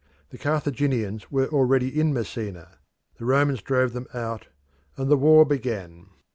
[0.31, 2.79] The Carthaginians were already in Messina:
[3.19, 4.47] the Romans drove them out,
[4.97, 6.07] and the war began.